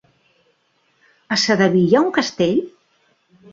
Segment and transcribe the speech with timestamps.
[1.35, 2.59] A Sedaví hi ha un castell?